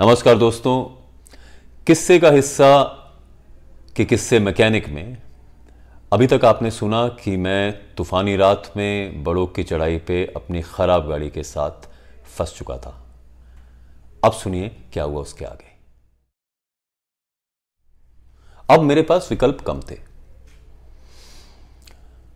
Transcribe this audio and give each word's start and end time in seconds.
नमस्कार 0.00 0.38
दोस्तों। 0.38 0.84
किस्से 1.86 2.18
का 2.18 2.30
हिस्सा 2.30 2.82
कि 3.96 4.04
किस्से 4.04 4.38
मैकेनिक 4.38 4.88
में। 4.88 5.22
अभी 6.12 6.26
तक 6.26 6.44
आपने 6.44 6.70
सुना 6.70 7.08
कि 7.08 7.36
मैं 7.36 7.94
तूफ़ानी 7.94 8.36
रात 8.36 8.72
में 8.76 9.24
बड़ों 9.24 9.46
की 9.46 9.62
चढ़ाई 9.62 9.98
पे 9.98 10.32
अपनी 10.36 10.62
ख़राब 10.62 11.08
गाड़ी 11.08 11.30
के 11.30 11.42
साथ 11.42 11.70
फंस 12.24 12.54
चुका 12.58 12.78
था। 12.78 13.06
अब 14.24 14.32
सुनिए 14.32 14.68
क्या 14.92 15.04
हुआ 15.04 15.20
उसके 15.20 15.44
आगे। 15.44 15.72
अब 18.70 18.80
मेरे 18.80 19.02
पास 19.02 19.28
विकल्प 19.30 19.60
कम 19.60 19.80
थे। 19.90 19.98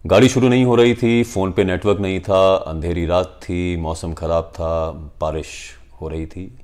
गाड़ी 0.07 0.29
शुरू 0.29 0.49
नहीं 0.49 0.65
हो 0.65 0.75
रही 0.75 0.95
थी, 0.95 1.25
फ़ोन 1.25 1.53
पे 1.53 1.65
नेटवर्क 1.65 2.01
नहीं 2.01 2.21
था, 2.21 2.55
अंधेरी 2.55 3.07
रात 3.07 3.41
थी, 3.43 3.77
मौसम 3.77 4.15
ख़राब 4.15 4.45
था, 4.45 4.91
बारिश 4.91 5.79
हो 6.01 6.09
रही 6.09 6.27
थी। 6.27 6.60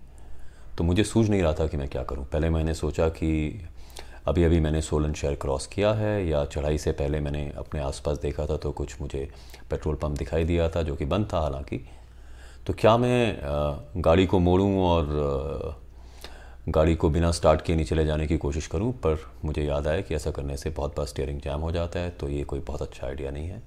तो 0.78 0.84
मुझे 0.84 1.04
सूझ 1.04 1.28
नहीं 1.30 1.42
रहा 1.42 1.52
था 1.52 1.66
कि 1.66 1.76
मैं 1.76 1.88
क्या 1.88 2.02
करूँ। 2.02 2.24
पहले 2.24 2.50
मैंने 2.50 2.74
सोचा 2.74 3.08
कि 3.08 3.30
अभी 4.26 4.44
अभी 4.44 4.60
मैंने 4.60 4.80
सोलन 4.82 5.12
शहर 5.12 5.34
क्रॉस 5.34 5.66
किया 5.66 5.92
है 5.92 6.26
या 6.28 6.44
चढ़ाई 6.44 6.78
से 6.78 6.92
पहले 6.92 7.20
मैंने 7.20 7.50
अपने 7.56 7.80
आसपास 7.80 8.18
देखा 8.18 8.46
था 8.46 8.56
तो 8.56 8.72
कुछ 8.72 9.00
मुझे 9.00 9.28
पेट्रोल 9.70 9.94
पंप 9.94 10.18
दिखाई 10.18 10.44
दिया 10.44 10.68
था 10.68 10.82
जो 10.82 10.96
कि 10.96 11.04
बंद 11.04 11.28
था 11.32 11.40
हालाँकि। 11.40 11.80
तो 12.66 12.72
क्या 12.72 12.96
मैं 12.96 13.38
गाड़ी 13.96 14.26
को 14.26 14.38
मोड़ूं 14.38 14.78
और 14.80 15.84
गाड़ी 16.68 16.94
को 16.94 17.10
बिना 17.10 17.30
स्टार्ट 17.30 17.62
किए 17.62 17.76
नहीं 17.76 17.86
चले 17.86 18.04
जाने 18.06 18.26
की 18.26 18.36
कोशिश 18.36 18.66
करूँ? 18.66 18.92
पर 18.92 19.18
मुझे 19.44 19.62
याद 19.62 19.86
आया 19.88 20.00
कि 20.00 20.14
ऐसा 20.14 20.30
करने 20.30 20.56
से 20.56 20.70
बहुत 20.70 20.96
बार 20.96 21.06
स्टीयरिंग 21.06 21.40
जैम 21.40 21.60
हो 21.60 21.72
जाता 21.72 22.00
है 22.00 22.10
तो 22.10 22.28
ये 22.28 22.44
कोई 22.44 22.60
बहुत 22.60 22.82
अच्छा 22.82 23.06
आइडिया 23.06 23.30
नहीं 23.30 23.48
है। 23.48 23.62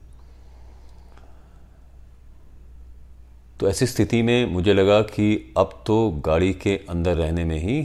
तो 3.60 3.70
ऐसी 3.70 3.86
स्थिति 3.86 4.22
में 4.22 4.46
मुझे 4.46 4.74
लगा 4.74 5.02
कि 5.02 5.54
अब 5.58 5.84
तो 5.88 6.10
गाड़ी 6.26 6.54
के 6.54 6.76
अंदर 6.90 7.16
रहने 7.16 7.44
में 7.44 7.58
ही 7.60 7.82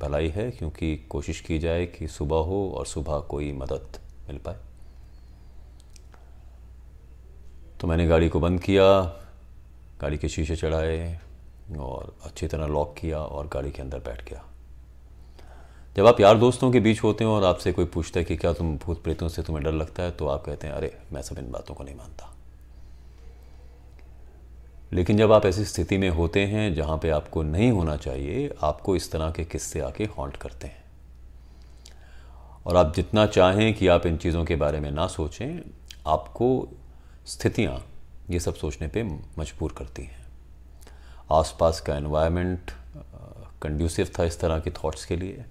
भलाई 0.00 0.28
है, 0.28 0.50
क्योंकि 0.50 0.96
कोशिश 0.96 1.40
की 1.40 1.58
जाए 1.58 1.86
कि 1.86 2.08
सुबह 2.08 2.36
हो 2.36 2.72
और 2.76 2.86
सुबह 2.86 3.18
कोई 3.20 3.52
मदद 3.52 3.98
मिल 4.28 4.38
पाए। 4.38 4.56
तो 7.80 7.86
मैंने 7.86 8.06
गाड़ी 8.06 8.28
को 8.28 8.40
बंद 8.40 8.60
किया, 8.60 9.02
गाड़ी 10.00 10.18
के 10.18 10.28
शीशे 10.28 10.56
चढ़ाए 10.56 11.20
और 11.78 12.16
अच्छी 12.24 12.46
तरह 12.46 12.66
लॉक 12.66 12.96
किया 12.98 13.18
और 13.18 13.48
गाड़ी 13.48 13.70
के 13.70 13.82
अंदर 13.82 13.98
बैठ 13.98 14.30
गया। 14.30 14.44
जब 15.96 16.06
आप 16.06 16.20
यार 16.20 16.38
दोस्तों 16.38 16.72
के 16.72 16.80
बीच 16.80 17.02
होते 17.02 17.24
हैं 17.24 17.30
और 17.30 17.44
आपसे 17.44 17.72
कोई 17.72 17.84
पूछता 17.84 18.20
है 18.20 18.24
कि 18.24 18.36
क्या 18.36 18.52
तुम 18.52 18.76
भूत 18.78 19.02
प्रेतों 19.02 19.28
से 19.28 19.42
तुम्हें 19.42 19.64
डर 19.64 19.72
लगता 19.72 20.02
है 20.02 20.10
तो 20.10 20.26
आप 20.26 20.44
कहते 20.44 20.66
हैं, 20.66 20.74
अरे, 20.74 20.98
मैं 21.12 21.22
सब 21.22 21.38
इन 21.38 21.50
बातों 21.50 21.74
को 21.74 21.84
नहीं 21.84 21.96
मानता। 21.96 22.31
लेकिन 24.92 25.16
जब 25.16 25.32
आप 25.32 25.46
ऐसी 25.46 25.64
स्थिति 25.64 25.98
में 25.98 26.10
होते 26.10 26.44
हैं 26.46 26.74
जहाँ 26.74 26.98
पे 26.98 27.10
आपको 27.10 27.42
नहीं 27.42 27.70
होना 27.70 27.96
चाहिए, 27.96 28.54
आपको 28.62 28.96
इस 28.96 29.12
तरह 29.12 29.30
के 29.30 29.44
किस्से 29.44 29.80
आके 29.80 30.04
हॉन्ट 30.04 30.36
करते 30.36 30.66
हैं। 30.66 30.82
और 32.66 32.76
आप 32.76 32.94
जितना 32.94 33.26
चाहें 33.26 33.74
कि 33.74 33.86
आप 33.86 34.06
इन 34.06 34.16
चीज़ों 34.16 34.44
के 34.44 34.56
बारे 34.56 34.80
में 34.80 34.90
ना 34.90 35.06
सोचें, 35.06 35.60
आपको 36.06 36.68
स्थितियाँ 37.26 37.86
ये 38.30 38.40
सब 38.40 38.54
सोचने 38.54 38.88
पे 38.88 39.02
मजबूर 39.38 39.72
करती 39.72 40.02
हैं। 40.02 40.26
आसपास 41.32 41.80
का 41.80 41.96
एनवायरनमेंट 41.96 42.70
कंड्यूसिव 43.62 44.10
था 44.18 44.24
इस 44.24 44.40
तरह 44.40 44.60
के 44.60 44.70
थॉट्स 44.70 45.04
के 45.04 45.16
लिए। 45.16 45.44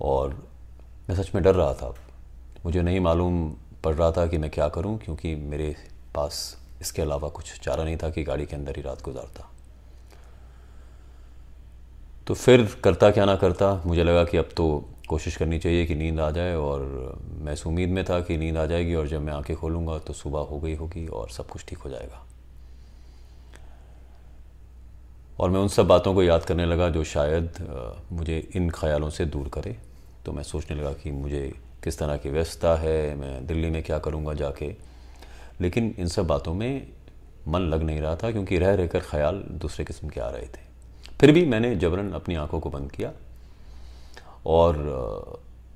और 0.00 0.48
मैं 1.08 1.16
सच 1.16 1.34
में 1.34 1.44
डर 1.44 1.54
रहा 1.54 1.74
था। 1.74 1.94
मुझे 2.64 2.82
नहीं 2.82 3.00
मालूम 3.00 3.56
पड़ 3.84 3.94
रहा 3.94 4.12
था 4.12 4.26
कि 4.26 4.38
मैं 4.38 4.50
क्या 4.50 4.68
करूँ, 4.68 4.98
क्योंकि 4.98 5.34
मेरे 5.34 5.76
पास 6.14 6.59
इसके 6.80 7.02
अलावा 7.02 7.28
कुछ 7.28 7.60
चारा 7.60 7.84
नहीं 7.84 7.96
था 7.96 8.10
कि 8.10 8.22
गाड़ी 8.24 8.46
के 8.46 8.56
अंदर 8.56 8.76
ही 8.76 8.82
रात 8.82 9.02
गुजारता। 9.02 9.48
तो 12.26 12.34
फिर 12.34 12.64
करता 12.84 13.10
क्या 13.10 13.24
ना 13.24 13.34
करता, 13.36 13.82
मुझे 13.86 14.04
लगा 14.04 14.24
कि 14.24 14.36
अब 14.36 14.48
तो 14.56 14.88
कोशिश 15.08 15.36
करनी 15.36 15.58
चाहिए 15.58 15.86
कि 15.86 15.94
नींद 15.94 16.20
आ 16.20 16.30
जाए 16.30 16.54
और 16.54 16.82
मैं 17.40 17.52
इस 17.52 17.66
उम्मीद 17.66 17.88
में 17.88 18.04
था 18.04 18.20
कि 18.20 18.36
नींद 18.36 18.56
आ 18.56 18.66
जाएगी 18.66 18.94
और 18.94 19.08
जब 19.08 19.22
मैं 19.22 19.32
आँखें 19.32 19.56
खोलूँगा 19.56 19.98
तो 19.98 20.12
सुबह 20.12 20.40
हो 20.40 20.58
गई 20.60 20.74
होगी 20.74 21.06
और 21.06 21.30
सब 21.30 21.46
कुछ 21.46 21.64
ठीक 21.68 21.78
हो 21.78 21.90
जाएगा। 21.90 22.24
और 25.38 25.50
मैं 25.50 25.60
उन 25.60 25.68
सब 25.68 25.86
बातों 25.86 26.14
को 26.14 26.22
याद 26.22 26.44
करने 26.44 26.66
लगा 26.66 26.88
जो 26.90 27.04
शायद 27.04 28.06
मुझे 28.12 28.38
इन 28.54 28.70
ख्यालों 28.70 29.10
से 29.10 29.24
दूर 29.26 29.48
करे। 29.48 29.76
तो 30.24 30.32
मैं 30.32 30.42
सोचने 30.42 30.76
लगा 30.76 30.92
कि 30.92 31.10
मुझे 31.10 31.42
किस 31.84 31.98
तरह 31.98 32.16
की 32.16 32.30
व्यस्तता 32.30 32.74
है, 32.76 33.14
मैं 33.16 33.46
दिल्ली 33.46 33.70
में 33.70 33.82
क्या 33.82 33.98
करूँगा 33.98 34.34
जाके? 34.34 34.74
लेकिन 35.60 35.94
इन 35.98 36.08
सब 36.08 36.26
बातों 36.26 36.54
में 36.54 36.86
मन 37.48 37.60
लग 37.62 37.82
नहीं 37.82 38.00
रहा 38.00 38.16
था 38.16 38.30
क्योंकि 38.30 38.58
रह 38.58 38.74
रहकर 38.74 39.00
ख्याल 39.00 39.42
दूसरे 39.52 39.84
किस्म 39.84 40.08
के 40.08 40.20
आ 40.20 40.28
रहे 40.28 40.46
थे। 40.46 40.68
फिर 41.20 41.32
भी 41.32 41.44
मैंने 41.46 41.74
जबरन 41.76 42.10
अपनी 42.12 42.34
आँखों 42.34 42.60
को 42.60 42.70
बंद 42.70 42.92
किया 42.92 43.12
और 44.46 44.76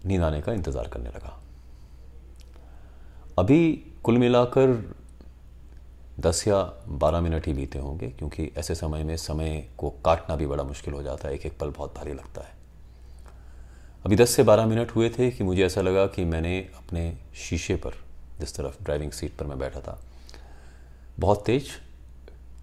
नींद 0.07 0.23
आने 0.23 0.41
का 0.41 0.53
इंतज़ार 0.53 0.89
करने 0.89 1.09
लगा। 1.09 1.39
अभी 3.39 3.73
कुल 4.05 4.19
मिलाकर 4.19 4.73
दस 6.21 6.47
या 6.49 6.61
बारह 6.89 7.21
मिनट 7.21 7.47
ही 7.47 7.53
बीते 7.53 7.79
होंगे 7.79 8.09
क्योंकि 8.09 8.51
ऐसे 8.59 8.75
समय 8.75 9.05
में 9.05 9.17
समय 9.17 9.69
को 9.79 9.91
काटना 10.05 10.37
भी 10.37 10.47
बड़ा 10.47 10.65
मुश्किल 10.65 10.95
हो 10.95 11.03
जाता 11.03 11.29
है 11.29 11.35
एक 11.35 11.47
एक 11.47 11.59
पल 11.59 11.71
बहुत 11.71 11.95
भारी 11.97 12.13
लगता 12.13 12.41
है। 12.41 12.53
अभी 14.05 14.17
दस 14.17 14.31
से 14.31 14.43
बारह 14.43 14.67
मिनट 14.67 14.91
हुए 14.91 15.09
थे 15.11 15.31
कि 15.31 15.45
मुझे 15.45 15.65
ऐसा 15.67 15.81
लगा 15.81 16.07
कि 16.07 16.25
मैंने 16.25 16.59
अपने 16.77 17.13
शीशे 17.39 17.77
पर 17.77 18.04
जिस 18.41 18.55
तरफ़ 18.57 18.83
ड्राइविंग 18.85 19.13
सीट 19.13 19.37
पर 19.37 19.47
मैं 19.47 19.59
बैठा 19.59 19.81
था। 19.81 19.99
बहुत 21.19 21.45
तेज 21.47 21.69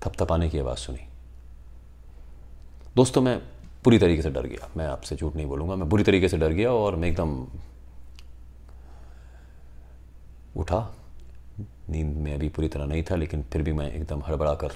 थपथपाने 0.04 0.50
की 0.50 0.60
आवाज़ 0.60 0.78
सुनी। 0.78 1.08
दोस्तों, 2.96 3.22
मैं 3.22 3.38
पूरी 3.84 3.98
तरीके 4.00 4.22
से 4.22 4.30
डर 4.30 4.48
गया। 4.48 4.70
मैं 4.78 4.86
आपसे 4.86 5.16
झूठ 5.16 5.36
नहीं 5.36 5.46
बोलूँगा, 5.48 5.76
मैं 5.76 5.90
बुरी 5.90 6.04
तरीके 6.04 6.30
से 6.30 6.38
डर 6.38 6.54
गया 6.54 6.72
और 6.72 6.96
मैं 6.96 7.10
एकदम 7.10 7.46
उठा। 10.56 10.80
नींद 11.90 12.16
में 12.18 12.34
अभी 12.34 12.50
पूरी 12.50 12.68
तरह 12.68 12.86
नहीं 12.86 13.04
था, 13.04 13.16
लेकिन 13.16 13.44
फिर 13.44 13.62
भी 13.62 13.74
मैं 13.74 13.92
एकदम 13.94 14.22
हड़बड़ा 14.24 14.54
कर 14.54 14.72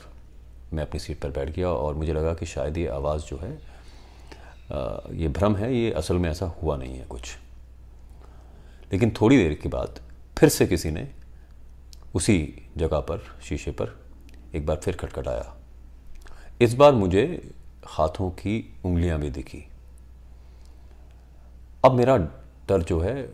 मैं 0.73 0.83
अपनी 0.83 0.99
सीट 0.99 1.19
पर 1.19 1.29
बैठ 1.29 1.49
गया 1.49 1.69
और 1.69 1.95
मुझे 1.95 2.13
लगा 2.13 2.33
कि 2.33 2.45
शायद 2.45 2.77
ये 2.77 2.87
आवाज़ 2.87 3.25
जो 3.25 3.37
है 3.37 3.51
ये 5.13 5.27
भ्रम 5.29 5.55
है, 5.55 5.75
ये 5.75 5.91
असल 5.93 6.17
में 6.17 6.29
ऐसा 6.29 6.45
हुआ 6.61 6.77
नहीं 6.77 6.97
है 6.97 7.05
कुछ। 7.05 7.35
लेकिन 8.91 9.11
थोड़ी 9.21 9.37
देर 9.37 9.53
के 9.53 9.69
बाद 9.69 9.99
फिर 10.37 10.49
से 10.49 10.67
किसी 10.67 10.91
ने 10.91 11.07
उसी 12.15 12.63
जगह 12.77 12.99
पर, 12.99 13.23
शीशे 13.43 13.71
पर, 13.71 13.95
एक 14.55 14.65
बार 14.65 14.77
फिर 14.77 14.95
खटखटाया। 14.95 15.55
इस 16.61 16.73
बार 16.73 16.93
मुझे 16.93 17.53
हाथों 17.87 18.29
की 18.29 18.75
उंगलियाँ 18.85 19.19
भी 19.19 19.29
दिखी। 19.29 19.63
अब 21.85 21.91
मेरा 21.91 22.17
डर 22.69 22.81
जो 22.81 22.99
है 22.99 23.29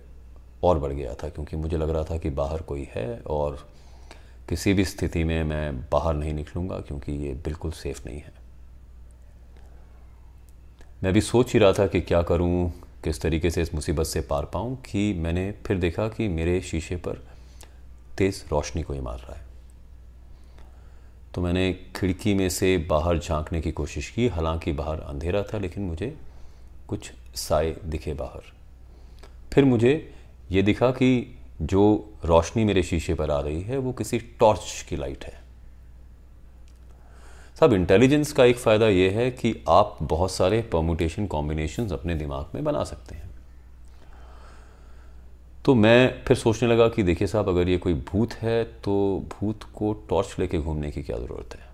और 0.64 0.80
बढ़ 0.80 0.94
गया 0.94 1.14
था, 1.14 1.30
क्योंकि 1.30 1.56
मुझे 1.56 1.78
लग 1.78 1.90
रहा 1.90 2.04
था 2.04 2.18
कि 2.18 2.30
बाहर 2.30 2.62
कोई 2.62 2.88
है 2.92 3.20
और 3.28 3.68
किसी 4.50 4.74
भी 4.74 4.86
स्थिति 4.86 5.24
में 5.24 5.44
मैं 5.44 5.82
बाहर 5.82 6.14
नहीं 6.14 6.34
निकलूँगा, 6.34 6.80
क्योंकि 6.80 7.12
ये 7.12 7.34
बिल्कुल 7.34 7.72
सेफ़ 7.72 8.02
नहीं 8.06 8.20
है। 8.20 8.34
मैं 11.04 11.14
भी 11.14 11.22
सोच 11.22 11.54
ही 11.54 11.60
रहा 11.60 11.74
था 11.74 11.88
कि 11.88 12.02
क्या 12.02 12.22
करूँ 12.22 12.72
किस 13.04 13.22
तरीके 13.22 13.52
से 13.52 13.62
इस 13.62 13.74
मुसीबत 13.74 14.06
से 14.06 14.22
पार 14.22 14.46
पाऊँ 14.46 14.76
कि 14.76 15.14
मैंने 15.14 15.54
फिर 15.66 15.78
देखा 15.78 16.08
कि 16.08 16.28
मेरे 16.28 16.62
शीशे 16.62 16.96
पर 16.96 17.28
तेज़ 18.18 18.44
रोशनी 18.52 18.84
कोई 18.84 19.00
मार 19.00 19.20
रहा 19.20 19.34
है। 19.34 19.42
तो 21.36 21.42
मैंने 21.42 21.74
खिड़की 21.96 22.34
में 22.34 22.50
से 22.50 22.78
बाहर 22.78 23.20
झांकने 23.20 23.62
की 23.62 23.72
कोशिश 23.72 24.10
की, 24.10 24.28
हालाँकि 24.28 24.72
बाहर 24.72 25.00
अंधेरा 25.00 25.44
था, 25.44 25.58
लेकिन 25.58 25.84
मुझे 25.84 26.18
कुछ 26.88 27.12
साए 27.36 27.76
दिखे 27.86 28.14
बाहर। 28.14 28.42
फिर 29.54 29.66
मुझे 29.66 30.14
ये 30.52 30.62
दिखा 30.62 30.92
कि 30.92 31.40
जो 31.62 32.14
रोशनी 32.26 32.64
मेरे 32.64 32.84
शीशे 32.84 33.14
पर 33.14 33.32
आ 33.32 33.40
रही 33.40 33.62
है, 33.62 33.78
वो 33.78 33.94
किसी 33.94 34.20
टॉर्च 34.20 34.86
की 34.90 34.96
लाइट 34.96 35.26
है। 35.26 35.41
सब 37.62 37.74
इंटेलिजेंस 37.74 38.32
का 38.34 38.46
एक 38.46 38.58
फ़ायदा 38.58 38.88
यह 38.88 39.18
है 39.18 39.30
कि 39.32 39.54
आप 39.70 39.98
बहुत 40.02 40.32
सारे 40.32 40.62
परमुटेशन 40.72 41.26
कॉम्बिनेशन 41.28 41.90
अपने 41.90 42.16
दिमाग 42.16 42.56
में 42.56 42.64
बना 42.64 42.84
सकते 42.84 43.16
हैं। 43.16 43.30
तो 45.66 45.76
मैं 45.76 46.24
फिर 46.24 46.38
सोचने 46.38 46.70
लगा 46.70 46.88
कि 46.88 47.04
देखिए 47.04 47.28
साहब, 47.28 47.50
अगर 47.50 47.70
ये 47.70 47.78
कोई 47.78 47.94
भूत 47.94 48.34
है 48.34 48.64
तो 48.64 48.96
भूत 49.32 49.64
को 49.76 49.94
टॉर्च 50.10 50.36
लेके 50.40 50.58
घूमने 50.58 50.92
की 50.92 51.04
क्या 51.04 51.18
ज़रूरत 51.18 51.56
है? 51.56 51.70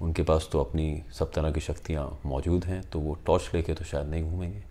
उनके 0.00 0.22
पास 0.22 0.48
तो 0.52 0.60
अपनी 0.60 1.02
सब 1.12 1.32
तरह 1.32 1.52
की 1.52 1.60
शक्तियाँ 1.60 2.08
मौजूद 2.26 2.64
हैं 2.64 2.80
तो 2.90 3.00
वो 3.00 3.18
टॉर्च 3.26 3.50
लेके 3.54 3.74
तो 3.74 3.84
शायद 3.84 4.08
नहीं 4.08 4.22
घूमेंगे। 4.22 4.62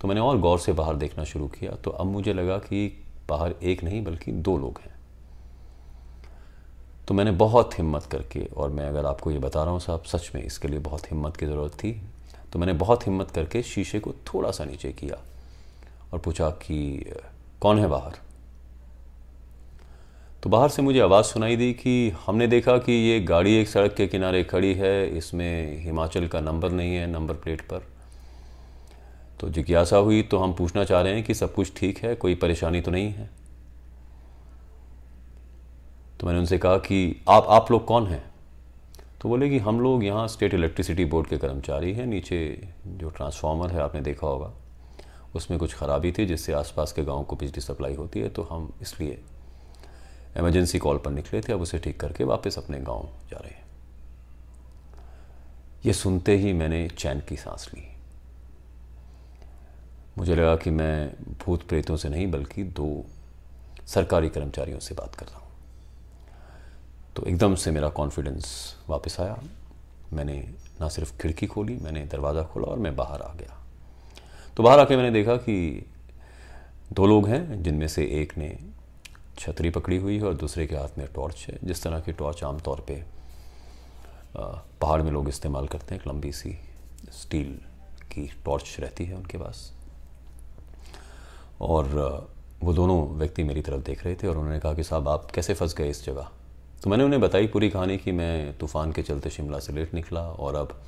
तो 0.00 0.08
मैंने 0.08 0.20
और 0.20 0.38
गौर 0.38 0.58
से 0.58 0.72
बाहर 0.74 0.96
देखना 0.96 1.24
शुरू 1.24 1.48
किया 1.50 1.72
तो 1.74 1.90
अब 1.90 2.06
मुझे 2.06 2.32
लगा 2.32 2.58
कि 2.60 2.86
बाहर 3.28 3.54
एक 3.62 3.84
नहीं, 3.84 4.04
बल्कि 4.04 4.32
दो 4.32 4.58
लोग 4.58 4.80
हैं। 4.80 5.00
तो 7.08 7.14
मैंने 7.14 7.30
बहुत 7.30 7.78
हिम्मत 7.78 8.04
करके, 8.04 8.44
और 8.46 8.70
मैं 8.70 8.88
अगर 8.88 9.06
आपको 9.06 9.30
ये 9.30 9.38
बता 9.38 9.62
रहा 9.62 9.72
हूँ 9.72 9.80
साहब, 9.80 10.02
सच 10.02 10.30
में 10.34 10.42
इसके 10.42 10.68
लिए 10.68 10.78
बहुत 10.80 11.10
हिम्मत 11.10 11.36
की 11.36 11.46
ज़रूरत 11.46 11.72
थी 11.74 12.00
तो 12.52 12.58
मैंने 12.58 12.72
बहुत 12.72 13.06
हिम्मत 13.06 13.30
करके 13.30 13.62
शीशे 13.62 13.98
को 14.00 14.12
थोड़ा 14.26 14.50
सा 14.50 14.64
नीचे 14.64 14.92
किया 14.92 15.18
और 16.12 16.18
पूछा 16.18 16.48
कि, 16.50 17.10
कौन 17.60 17.78
है 17.78 17.88
बाहर? 17.88 18.18
तो 20.42 20.50
बाहर 20.50 20.68
से 20.68 20.82
मुझे 20.82 21.00
आवाज़ 21.00 21.26
सुनाई 21.26 21.56
दी 21.56 21.72
कि, 21.72 22.12
हमने 22.26 22.46
देखा 22.46 22.76
कि 22.78 22.92
ये 22.92 23.20
गाड़ी 23.20 23.54
एक 23.56 23.68
सड़क 23.68 23.94
के 23.94 24.06
किनारे 24.06 24.42
खड़ी 24.44 24.74
है, 24.74 25.16
इसमें 25.18 25.82
हिमाचल 25.84 26.26
का 26.28 26.40
नंबर 26.40 26.70
नहीं 26.70 26.94
है, 26.94 27.06
नंबर 27.06 27.34
प्लेट 27.34 27.60
पर। 27.62 27.86
तो 29.40 29.48
जिज्ञासा 29.48 29.96
हुई 29.96 30.22
तो 30.22 30.38
हम 30.38 30.52
पूछना 30.52 30.84
चाह 30.84 31.00
रहे 31.02 31.14
हैं 31.14 31.22
कि 31.24 31.34
सब 31.34 31.54
कुछ 31.54 31.72
ठीक 31.76 31.98
है, 31.98 32.14
कोई 32.14 32.34
परेशानी 32.34 32.80
तो 32.80 32.90
नहीं 32.90 33.12
है? 33.12 33.30
तो 36.22 36.26
मैंने 36.26 36.38
उनसे 36.38 36.56
कहा 36.58 36.76
कि 36.78 37.24
आप 37.28 37.46
आप 37.50 37.70
लोग 37.70 37.84
कौन 37.84 38.06
हैं? 38.06 38.22
तो 39.20 39.28
बोले 39.28 39.48
कि 39.50 39.58
हम 39.58 39.80
लोग 39.80 40.04
यहाँ 40.04 40.26
स्टेट 40.28 40.54
इलेक्ट्रिसिटी 40.54 41.04
बोर्ड 41.04 41.28
के 41.28 41.38
कर्मचारी 41.38 41.92
हैं, 41.92 42.06
नीचे 42.06 42.68
जो 42.86 43.10
ट्रांसफार्मर 43.10 43.70
है, 43.70 43.80
आपने 43.80 44.00
देखा 44.00 44.26
होगा। 44.26 44.52
उसमें 45.34 45.58
कुछ 45.60 45.74
ख़राबी 45.74 46.12
थी, 46.12 46.26
जिससे 46.26 46.52
आसपास 46.52 46.92
के 46.92 47.04
गाँव 47.04 47.22
को 47.24 47.36
बिजली 47.36 47.60
सप्लाई 47.60 47.94
होती 47.94 48.20
है 48.20 48.28
तो 48.28 48.42
हम 48.42 48.72
इसलिए 48.82 49.20
इमरजेंसी 50.38 50.78
कॉल 50.78 50.98
पर 50.98 51.10
निकले 51.10 51.40
थे। 51.40 51.52
अब 51.52 51.60
उसे 51.60 51.78
ठीक 51.78 52.00
करके 52.00 52.24
वापस 52.24 52.58
अपने 52.58 52.80
गाँव 52.80 53.08
जा 53.30 53.38
रहे 53.38 53.54
हैं। 53.54 53.66
ये 55.86 55.92
सुनते 55.92 56.36
ही 56.36 56.52
मैंने 56.52 56.88
चैन 56.88 57.20
की 57.20 57.36
सांस 57.36 57.70
ली। 57.74 57.86
मुझे 60.18 60.34
लगा 60.34 60.56
कि 60.56 60.70
मैं 60.70 61.12
भूत 61.44 61.68
प्रेतों 61.68 61.96
से 61.96 62.08
नहीं, 62.08 62.30
बल्कि 62.30 62.64
दो 62.64 63.04
सरकारी 63.86 64.28
कर्मचारियों 64.28 64.78
से 64.78 64.94
बात 64.94 65.14
कर 65.14 65.26
रहा 65.26 65.36
हूँ। 65.36 65.50
तो 67.16 67.24
एकदम 67.26 67.54
से 67.54 67.70
मेरा 67.70 67.88
कॉन्फिडेंस 67.88 68.76
वापस 68.88 69.16
आया। 69.20 69.38
मैंने 70.12 70.36
ना 70.80 70.88
सिर्फ़ 70.88 71.16
खिड़की 71.18 71.46
खोली, 71.46 71.76
मैंने 71.76 72.04
दरवाज़ा 72.06 72.42
खोला 72.42 72.66
और 72.66 72.78
मैं 72.78 72.94
बाहर 72.96 73.22
आ 73.22 73.32
गया। 73.34 73.58
तो 74.56 74.62
बाहर 74.62 74.78
आके 74.78 74.96
मैंने 74.96 75.10
देखा 75.10 75.36
कि 75.36 75.86
दो 76.92 77.06
लोग 77.06 77.28
हैं, 77.28 77.62
जिनमें 77.62 77.88
से 77.88 78.04
एक 78.20 78.36
ने 78.38 78.58
छतरी 79.38 79.70
पकड़ी 79.70 79.96
हुई 79.96 80.16
है 80.16 80.24
और 80.24 80.34
दूसरे 80.34 80.66
के 80.66 80.76
हाथ 80.76 80.98
में 80.98 81.06
टॉर्च 81.14 81.46
है। 81.48 81.58
जिस 81.64 81.82
तरह 81.82 82.00
की 82.00 82.12
टॉर्च 82.12 82.42
आमतौर 82.44 82.84
पे 82.88 83.02
पहाड़ 84.36 85.00
में 85.02 85.10
लोग 85.10 85.28
इस्तेमाल 85.28 85.66
करते 85.68 85.94
हैं, 85.94 86.00
एक 86.02 86.08
लंबी 86.08 86.32
सी 86.32 86.56
स्टील 87.12 87.54
की 88.12 88.26
टॉर्च 88.44 88.76
रहती 88.80 89.04
है 89.04 89.16
उनके 89.16 89.38
पास। 89.38 89.72
और 91.60 92.28
वो 92.62 92.72
दोनों 92.72 93.02
व्यक्ति 93.18 93.44
मेरी 93.44 93.62
तरफ़ 93.62 93.82
देख 93.82 94.04
रहे 94.04 94.14
थे 94.14 94.26
और 94.26 94.38
उन्होंने 94.38 94.60
कहा 94.60 94.74
कि 94.74 94.84
साहब, 94.84 95.08
आप 95.08 95.30
कैसे 95.30 95.54
फंस 95.54 95.74
गए 95.74 95.90
इस 95.90 96.04
जगह? 96.04 96.30
तो 96.82 96.90
मैंने 96.90 97.04
उन्हें 97.04 97.20
बताई 97.20 97.46
पूरी 97.46 97.70
कहानी 97.70 97.98
कि 97.98 98.12
मैं 98.12 98.58
तूफ़ान 98.58 98.92
के 98.92 99.02
चलते 99.02 99.30
शिमला 99.30 99.58
से 99.58 99.72
लेट 99.72 99.94
निकला 99.94 100.20
और 100.20 100.54
अब 100.54 100.80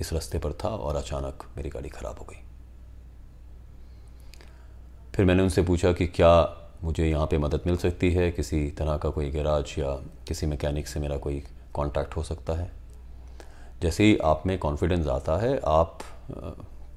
इस 0.00 0.12
रास्ते 0.12 0.38
पर 0.38 0.52
था 0.52 0.68
और 0.68 0.96
अचानक 0.96 1.44
मेरी 1.56 1.68
गाड़ी 1.68 1.88
ख़राब 1.88 2.18
हो 2.18 2.24
गई। 2.24 2.36
फिर 5.14 5.24
मैंने 5.26 5.42
उनसे 5.42 5.62
पूछा 5.62 5.92
कि 5.92 6.06
क्या 6.06 6.32
मुझे 6.84 7.10
यहाँ 7.10 7.26
पे 7.26 7.38
मदद 7.38 7.60
मिल 7.66 7.76
सकती 7.76 8.12
है? 8.12 8.30
किसी 8.30 8.70
तरह 8.70 8.96
का 8.96 9.10
कोई 9.10 9.30
गैराज 9.30 9.74
या 9.78 9.90
किसी 10.28 10.46
मैकेनिक 10.46 10.88
से 10.88 11.00
मेरा 11.00 11.16
कोई 11.16 11.40
कांटेक्ट 11.76 12.16
हो 12.16 12.22
सकता 12.22 12.52
है? 12.52 12.72
जैसे 13.82 14.04
ही 14.04 14.16
आप 14.16 14.42
में 14.46 14.58
कॉन्फिडेंस 14.58 15.06
आता 15.06 15.36
है, 15.36 15.60
आप 15.64 15.98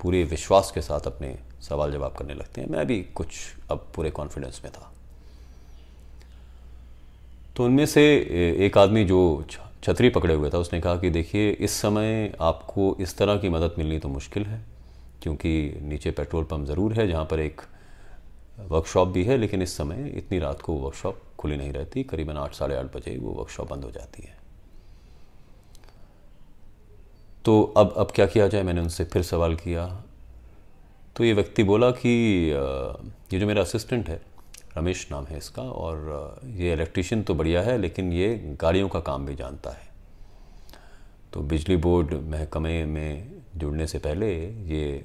पूरे 0.01 0.23
विश्वास 0.23 0.71
के 0.71 0.81
साथ 0.81 0.99
अपने 0.99 1.39
सवाल 1.61 1.91
जवाब 1.91 2.15
करने 2.15 2.33
लगते 2.33 2.61
हैं। 2.61 2.69
मैं 2.69 2.87
भी 2.87 3.01
कुछ 3.03 3.29
अब 3.71 3.87
पूरे 3.95 4.11
कॉन्फिडेंस 4.11 4.61
में 4.63 4.73
था। 4.73 4.91
तो 7.55 7.65
उनमें 7.65 7.85
से 7.85 8.01
एक 8.65 8.77
आदमी 8.77 9.03
जो 9.05 9.45
छतरी 9.83 10.09
पकड़े 10.09 10.33
हुए 10.33 10.49
था, 10.49 10.57
उसने 10.57 10.79
कहा 10.81 10.95
कि 10.97 11.09
देखिए, 11.09 11.49
इस 11.51 11.71
समय 11.71 12.33
आपको 12.41 12.95
इस 12.99 13.17
तरह 13.17 13.37
की 13.37 13.49
मदद 13.49 13.75
मिलनी 13.77 13.99
तो 13.99 14.09
मुश्किल 14.09 14.45
है, 14.45 14.61
क्योंकि 15.21 15.79
नीचे 15.81 16.11
पेट्रोल 16.11 16.43
पंप 16.43 16.67
ज़रूर 16.67 16.93
है, 16.93 17.07
जहाँ 17.07 17.25
पर 17.25 17.39
एक 17.39 17.61
वर्कशॉप 18.69 19.07
भी 19.07 19.23
है, 19.23 19.37
लेकिन 19.37 19.61
इस 19.61 19.77
समय 19.77 20.11
इतनी 20.17 20.39
रात 20.39 20.61
को 20.61 20.73
वर्कशॉप 20.75 21.21
खुली 21.39 21.57
नहीं 21.57 21.71
रहती, 21.73 22.03
करीबन 22.03 22.37
आठ, 22.37 22.53
साढ़े 22.53 22.75
आठ 22.75 22.95
बजे 22.95 23.17
वो 23.17 23.31
वर्कशॉप 23.31 23.69
बंद 23.69 23.83
हो 23.83 23.91
जाती 23.91 24.23
है। 24.23 24.33
तो 27.45 27.61
अब 27.77 27.93
अब 27.97 28.11
क्या 28.15 28.25
किया 28.25 28.47
जाए? 28.47 28.63
मैंने 28.63 28.81
उनसे 28.81 29.03
फिर 29.05 29.23
सवाल 29.23 29.55
किया। 29.55 29.85
तो 31.15 31.23
ये 31.23 31.33
व्यक्ति 31.33 31.63
बोला 31.63 31.91
कि 31.93 32.09
ये 33.33 33.39
जो 33.39 33.47
मेरा 33.47 33.61
असिस्टेंट 33.61 34.09
है 34.09 34.21
रमेश 34.77 35.07
नाम 35.11 35.25
है 35.25 35.37
इसका, 35.37 35.63
और 35.63 36.39
ये 36.45 36.73
इलेक्ट्रिशियन 36.73 37.23
तो 37.23 37.33
बढ़िया 37.35 37.61
है, 37.61 37.77
लेकिन 37.77 38.11
ये 38.13 38.57
गाड़ियों 38.61 38.89
का 38.89 38.99
काम 39.01 39.25
भी 39.25 39.35
जानता 39.35 39.69
है। 39.69 39.87
तो 41.33 41.41
बिजली 41.43 41.77
बोर्ड 41.77 42.13
महकमे 42.23 42.83
में 42.85 43.41
जुड़ने 43.55 43.87
से 43.87 43.99
पहले 43.99 44.33
ये 44.65 45.03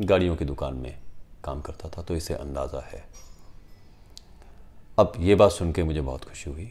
गाड़ियों 0.00 0.36
की 0.36 0.44
दुकान 0.44 0.74
में 0.74 0.98
काम 1.44 1.60
करता 1.60 1.88
था 1.88 2.02
तो 2.02 2.16
इसे 2.16 2.34
अंदाज़ा 2.34 2.80
है। 2.82 3.04
अब 4.98 5.12
ये 5.18 5.34
बात 5.34 5.50
सुन 5.50 5.72
के 5.72 5.82
मुझे 5.82 6.00
बहुत 6.00 6.24
खुशी 6.24 6.50
हुई। 6.50 6.70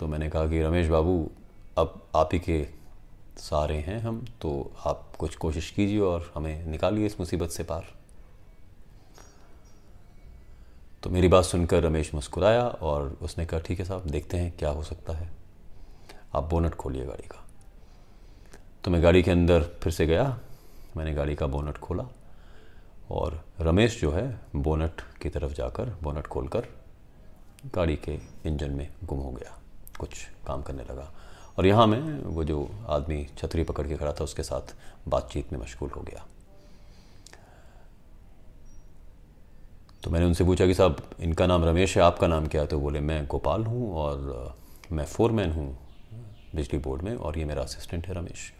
तो 0.00 0.06
मैंने 0.06 0.28
कहा 0.30 0.46
कि 0.46 0.62
रमेश 0.62 0.88
बाबू, 0.88 1.30
अब 1.78 2.02
आप 2.16 2.30
ही 2.32 2.38
के 2.40 2.62
सारे 3.38 3.76
हैं 3.78 3.98
हम 4.00 4.24
तो 4.40 4.50
आप 4.86 5.16
कुछ 5.18 5.36
कोशिश 5.36 5.70
कीजिए 5.70 6.00
और 6.00 6.30
हमें 6.34 6.66
निकालिए 6.66 7.06
इस 7.06 7.18
मुसीबत 7.20 7.50
से 7.50 7.62
पार 7.64 7.86
तो 11.01 11.01
मेरी 11.12 11.28
बात 11.28 11.44
सुनकर 11.44 11.82
रमेश 11.82 12.14
मुस्कुराया 12.14 12.64
और 12.64 13.18
उसने 13.22 13.46
कहा, 13.46 13.60
ठीक 13.60 13.78
है 13.78 13.84
साहब, 13.84 14.02
देखते 14.06 14.36
हैं 14.36 14.56
क्या 14.58 14.70
हो 14.70 14.82
सकता 14.82 15.12
है। 15.12 15.30
आप 16.34 16.44
बोनट 16.44 16.74
खोलिए 16.74 17.04
गाड़ी 17.04 17.28
का। 17.28 17.44
तो 18.84 18.90
मैं 18.90 19.02
गाड़ी 19.02 19.22
के 19.22 19.30
अंदर 19.30 19.62
फिर 19.62 19.92
से 19.92 20.06
गया। 20.06 20.38
मैंने 20.96 21.14
गाड़ी 21.14 21.34
का 21.34 21.46
बोनट 21.46 21.78
खोला 21.78 22.06
और 23.10 23.44
रमेश 23.60 24.00
जो 24.00 24.12
है, 24.12 24.40
बोनट 24.56 25.00
की 25.22 25.28
तरफ़ 25.28 25.52
जाकर, 25.52 25.96
बोनट 26.02 26.26
खोलकर 26.26 26.66
गाड़ी 27.74 27.96
के 27.96 28.14
इंजन 28.46 28.70
में 28.70 28.92
गुम 29.04 29.18
हो 29.18 29.30
गया। 29.30 29.58
कुछ 30.00 30.10
काम 30.46 30.62
करने 30.62 30.82
लगा। 30.82 31.12
और 31.58 31.66
यहाँ 31.66 31.86
मैं, 31.86 32.22
वो 32.22 32.44
जो 32.44 32.70
आदमी 32.88 33.26
छतरी 33.38 33.64
पकड़ 33.64 33.88
के 33.88 33.96
खड़ा 33.96 34.12
था, 34.12 34.24
उसके 34.24 34.42
साथ 34.42 34.76
बातचीत 35.08 35.52
में 35.52 35.60
मशगूल 35.60 35.90
हो 35.90 36.00
गया। 36.00 36.26
तो 40.02 40.10
मैंने 40.10 40.26
उनसे 40.26 40.44
पूछा 40.44 40.66
कि 40.66 40.74
साहब, 40.74 41.10
इनका 41.20 41.46
नाम 41.46 41.64
रमेश 41.64 41.96
है, 41.96 42.02
आपका 42.02 42.26
नाम 42.26 42.46
क्या? 42.46 42.60
है 42.60 42.66
तो 42.66 42.80
बोले, 42.80 43.00
मैं 43.00 43.26
गोपाल 43.26 43.64
हूँ 43.64 43.94
और 43.94 44.56
मैं 44.92 45.04
फोरमैन 45.04 45.52
हूँ 45.52 45.78
बिजली 46.54 46.78
बोर्ड 46.78 47.02
में 47.02 47.16
और 47.16 47.38
ये 47.38 47.44
मेरा 47.44 47.62
असिस्टेंट 47.62 48.06
है 48.06 48.14
रमेश। 48.14 48.52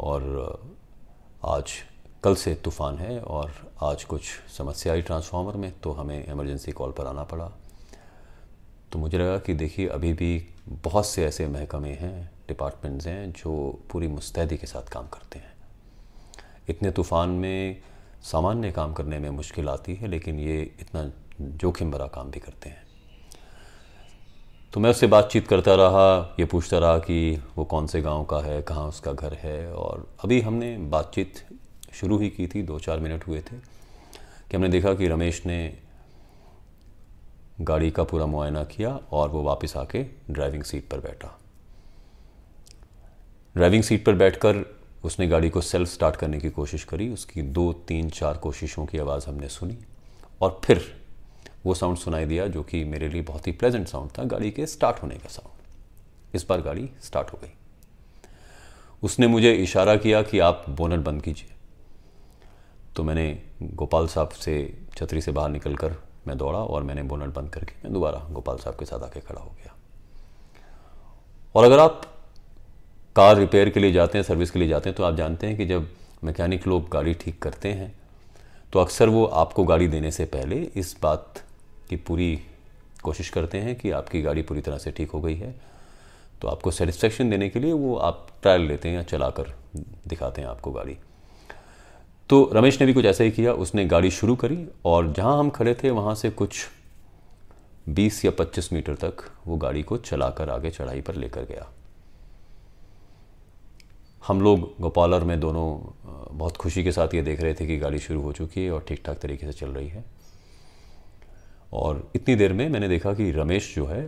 और 0.00 0.60
आज 1.44 1.72
कल 2.24 2.34
से 2.34 2.54
तूफ़ान 2.54 2.98
है 2.98 3.20
और 3.20 3.52
आज 3.82 4.04
कुछ 4.04 4.22
समस्या 4.58 4.92
आई 4.92 5.02
ट्रांसफार्मर 5.02 5.56
में 5.56 5.72
तो 5.80 5.92
हमें 5.92 6.26
इमरजेंसी 6.26 6.72
कॉल 6.72 6.92
पर 6.92 7.06
आना 7.06 7.24
पड़ा। 7.24 7.52
तो 8.92 8.98
मुझे 8.98 9.18
लगा 9.18 9.38
कि 9.38 9.54
देखिए, 9.54 9.88
अभी 9.88 10.12
भी 10.12 10.48
बहुत 10.68 11.06
से 11.06 11.24
ऐसे 11.26 11.46
महकमे 11.46 11.92
हैं, 11.92 12.30
डिपार्टमेंट्स 12.48 13.06
हैं, 13.06 13.32
जो 13.32 13.80
पूरी 13.92 14.08
मुस्तैदी 14.08 14.56
के 14.56 14.66
साथ 14.66 14.82
काम 14.82 15.06
करते 15.06 15.38
हैं। 15.38 15.54
इतने 16.68 16.90
तूफ़ान 16.90 17.28
में 17.28 17.82
सामान्य 18.26 18.70
काम 18.72 18.92
करने 18.92 19.18
में 19.18 19.30
मुश्किल 19.30 19.68
आती 19.68 19.94
है, 19.94 20.08
लेकिन 20.08 20.38
ये 20.38 20.60
इतना 20.80 21.10
जोखिम 21.40 21.90
भरा 21.90 22.06
काम 22.06 22.30
भी 22.30 22.40
करते 22.40 22.68
हैं। 22.68 22.84
तो 24.72 24.80
मैं 24.80 24.90
उससे 24.90 25.06
बातचीत 25.06 25.48
करता 25.48 25.74
रहा, 25.74 26.36
ये 26.40 26.44
पूछता 26.44 26.78
रहा 26.78 26.98
कि 26.98 27.42
वो 27.56 27.64
कौन 27.64 27.86
से 27.86 28.02
गाँव 28.02 28.24
का 28.24 28.40
है, 28.40 28.62
कहाँ 28.62 28.88
उसका 28.88 29.12
घर 29.12 29.34
है, 29.34 29.72
और 29.72 30.06
अभी 30.24 30.40
हमने 30.40 30.76
बातचीत 30.78 31.46
शुरू 31.94 32.18
ही 32.18 32.28
की 32.30 32.46
थी 32.46 32.62
दो 32.62 32.78
चार 32.78 33.00
मिनट 33.00 33.26
हुए 33.26 33.40
थे, 33.40 33.56
कि 34.50 34.56
हमने 34.56 34.68
देखा 34.68 34.94
कि 34.94 35.08
रमेश 35.08 35.42
ने 35.46 35.78
गाड़ी 37.60 37.90
का 37.90 38.04
पूरा 38.04 38.26
मुआयना 38.26 38.64
किया 38.64 39.00
और 39.10 39.28
वो 39.28 39.42
वापस 39.42 39.76
आके 39.76 40.02
ड्राइविंग 40.30 40.62
सीट 40.62 40.88
पर 40.88 41.00
बैठा। 41.00 41.38
ड्राइविंग 43.54 43.82
सीट 43.82 44.04
पर 44.04 44.14
बैठकर 44.14 44.75
उसने 45.04 45.26
गाड़ी 45.28 45.50
को 45.50 45.60
सेल्फ 45.60 45.88
स्टार्ट 45.88 46.16
करने 46.16 46.38
की 46.40 46.50
कोशिश 46.50 46.84
करी। 46.84 47.08
उसकी 47.08 47.42
दो, 47.42 47.72
तीन, 47.72 48.10
चार 48.10 48.36
कोशिशों 48.36 48.86
की 48.86 48.98
आवाज़ 48.98 49.26
हमने 49.26 49.48
सुनी 49.48 49.78
और 50.40 50.60
फिर 50.64 51.02
वो 51.66 51.74
साउंड 51.74 51.98
सुनाई 51.98 52.24
दिया 52.24 52.46
जो 52.46 52.62
कि 52.62 52.84
मेरे 52.84 53.08
लिए 53.08 53.22
बहुत 53.22 53.46
ही 53.46 53.52
प्लेजेंट 53.52 53.88
साउंड 53.88 54.10
था, 54.18 54.24
गाड़ी 54.24 54.50
के 54.50 54.66
स्टार्ट 54.66 55.02
होने 55.02 55.14
का 55.14 55.28
साउंड 55.28 56.34
इस 56.34 56.46
बार 56.48 56.60
गाड़ी 56.60 56.90
स्टार्ट 57.02 57.32
हो 57.32 57.38
गई। 57.42 57.52
उसने 59.02 59.26
मुझे 59.26 59.52
इशारा 59.52 59.96
किया 59.96 60.22
कि 60.22 60.38
आप 60.38 60.64
बोनट 60.68 61.04
बंद 61.04 61.22
कीजिए। 61.22 61.54
तो 62.96 63.04
मैंने 63.04 63.42
गोपाल 63.62 64.06
साहब 64.08 64.28
से 64.28 64.78
छतरी 64.96 65.20
से 65.20 65.32
बाहर 65.32 65.50
निकल 65.50 65.76
कर 65.76 65.94
मैं 66.26 66.38
दौड़ा 66.38 66.58
और 66.58 66.82
मैंने 66.82 67.02
बोनट 67.02 67.34
बंद 67.34 67.50
करके 67.50 67.74
मैं 67.84 67.92
दोबारा 67.92 68.18
गोपाल 68.30 68.56
साहब 68.56 68.76
के 68.76 68.84
साथ 68.84 69.00
आके 69.00 69.20
खड़ा 69.20 69.40
हो 69.40 69.50
गया। 69.50 69.74
और 71.54 71.64
अगर 71.64 71.78
आप 71.78 72.15
कार 73.16 73.36
रिपेयर 73.36 73.68
के 73.70 73.80
लिए 73.80 73.92
जाते 73.92 74.18
हैं, 74.18 74.22
सर्विस 74.24 74.50
के 74.50 74.58
लिए 74.58 74.68
जाते 74.68 74.88
हैं 74.88 74.96
तो 74.96 75.04
आप 75.04 75.14
जानते 75.16 75.46
हैं 75.46 75.56
कि 75.56 75.66
जब 75.66 75.88
मैकेनिक 76.24 76.66
लोग 76.66 76.88
गाड़ी 76.88 77.14
ठीक 77.14 77.38
करते 77.42 77.68
हैं 77.68 77.92
तो 78.72 78.78
अक्सर 78.78 79.08
वो 79.08 79.24
आपको 79.24 79.64
गाड़ी 79.64 79.86
देने 79.88 80.10
से 80.10 80.24
पहले 80.24 80.56
इस 80.76 80.94
बात 81.02 81.42
की 81.90 81.96
पूरी 81.96 82.38
कोशिश 83.02 83.28
करते 83.28 83.58
हैं 83.58 83.74
कि 83.76 83.90
आपकी 83.90 84.20
गाड़ी 84.22 84.42
पूरी 84.42 84.60
तरह 84.60 84.78
से 84.78 84.90
ठीक 84.90 85.10
हो 85.10 85.20
गई 85.20 85.34
है। 85.34 85.54
तो 86.42 86.48
आपको 86.48 86.70
सेटिस्फेक्शन 86.70 87.30
देने 87.30 87.48
के 87.48 87.60
लिए 87.60 87.72
वो 87.72 87.96
आप 87.98 88.26
ट्रायल 88.42 88.62
लेते 88.62 88.88
हैं 88.88 88.96
या 88.96 89.02
चला 89.02 89.28
कर 89.30 89.52
दिखाते 90.08 90.40
हैं 90.40 90.48
आपको 90.48 90.72
गाड़ी। 90.72 90.96
तो 92.30 92.50
रमेश 92.52 92.80
ने 92.80 92.86
भी 92.86 92.92
कुछ 92.92 93.04
ऐसा 93.04 93.24
ही 93.24 93.30
किया, 93.30 93.52
उसने 93.52 93.84
गाड़ी 93.84 94.10
शुरू 94.10 94.36
करी 94.36 94.58
और 94.84 95.12
जहाँ 95.12 95.38
हम 95.38 95.50
खड़े 95.50 95.74
थे 95.74 95.90
वहाँ 95.90 96.14
से 96.14 96.30
कुछ 96.32 96.66
20 97.90 98.24
या 98.24 98.30
25 98.30 98.72
मीटर 98.72 98.94
तक 98.94 99.24
वो 99.46 99.56
गाड़ी 99.56 99.82
को 99.82 99.96
चलाकर 99.96 100.50
आगे 100.50 100.70
चढ़ाई 100.70 101.00
पर 101.00 101.14
लेकर 101.14 101.44
गया। 101.44 101.66
हम 104.22 104.40
लोग 104.40 104.60
गोपालर 104.80 105.24
में 105.24 105.38
दोनों 105.40 105.66
बहुत 106.38 106.56
खुशी 106.56 106.82
के 106.84 106.92
साथ 106.92 107.14
ये 107.14 107.22
देख 107.22 107.40
रहे 107.40 107.54
थे 107.54 107.66
कि 107.66 107.76
गाड़ी 107.78 107.98
शुरू 107.98 108.20
हो 108.20 108.32
चुकी 108.32 108.64
है 108.64 108.70
और 108.70 108.84
ठीक 108.88 109.02
ठाक 109.04 109.18
तरीके 109.18 109.46
से 109.46 109.52
चल 109.52 109.70
रही 109.70 109.88
है। 109.88 110.04
और 111.72 112.10
इतनी 112.14 112.34
देर 112.34 112.52
में 112.52 112.68
मैंने 112.68 112.88
देखा 112.88 113.12
कि 113.14 113.30
रमेश 113.30 113.74
जो 113.74 113.86
है 113.86 114.04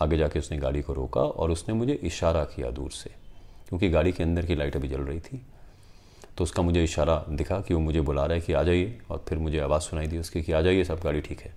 आगे 0.00 0.16
जाके 0.16 0.38
उसने 0.38 0.58
गाड़ी 0.58 0.82
को 0.82 0.92
रोका 0.92 1.20
और 1.20 1.50
उसने 1.50 1.74
मुझे 1.74 1.92
इशारा 1.94 2.44
किया 2.46 2.70
दूर 2.70 2.90
से, 2.90 3.10
क्योंकि 3.68 3.88
गाड़ी 3.88 4.12
के 4.12 4.22
अंदर 4.22 4.46
की 4.46 4.54
लाइट 4.54 4.76
अभी 4.76 4.88
जल 4.88 5.02
रही 5.02 5.20
थी। 5.20 5.40
तो 6.36 6.44
उसका 6.44 6.62
मुझे 6.62 6.84
इशारा 6.84 7.24
दिखा 7.30 7.60
कि 7.60 7.74
वो 7.74 7.80
मुझे 7.80 8.00
बुला 8.00 8.24
रहा 8.24 8.34
है 8.34 8.40
कि 8.40 8.52
आ 8.52 8.62
जाइए 8.62 8.98
और 9.10 9.24
फिर 9.28 9.38
मुझे 9.38 9.58
आवाज़ 9.60 9.82
सुनाई 9.82 10.06
दी 10.06 10.18
उसकी 10.18 10.42
कि 10.42 10.52
आ 10.52 10.60
जाइए, 10.60 10.84
सब 10.84 11.00
गाड़ी 11.04 11.20
ठीक 11.20 11.40
है। 11.40 11.54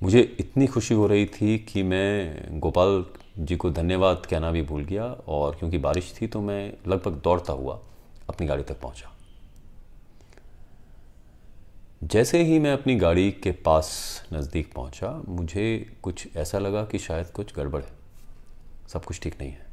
मुझे 0.00 0.20
इतनी 0.40 0.66
खुशी 0.66 0.94
हो 0.94 1.06
रही 1.06 1.26
थी 1.26 1.58
कि 1.58 1.82
मैं 1.82 2.60
गोपाल 2.60 3.04
जी 3.38 3.56
को 3.56 3.70
धन्यवाद 3.70 4.26
कहना 4.26 4.50
भी 4.50 4.62
भूल 4.62 4.84
गया 4.84 5.04
और 5.04 5.56
क्योंकि 5.56 5.78
बारिश 5.78 6.12
थी 6.20 6.26
तो 6.26 6.40
मैं 6.40 6.72
लगभग 6.88 7.20
दौड़ता 7.24 7.52
हुआ 7.52 7.78
अपनी 8.28 8.46
गाड़ी 8.46 8.62
तक 8.62 8.80
पहुँचा। 8.80 9.12
जैसे 12.04 12.42
ही 12.42 12.58
मैं 12.58 12.72
अपनी 12.72 12.94
गाड़ी 12.96 13.30
के 13.32 13.50
पास 13.64 13.88
नज़दीक 14.32 14.72
पहुँचा, 14.72 15.10
मुझे 15.28 15.96
कुछ 16.02 16.36
ऐसा 16.36 16.58
लगा 16.58 16.84
कि 16.84 16.98
शायद 16.98 17.26
कुछ 17.26 17.54
गड़बड़ 17.56 17.82
है। 17.82 17.92
सब 18.88 19.04
कुछ 19.04 19.20
ठीक 19.20 19.40
नहीं 19.40 19.50
है। 19.50 19.66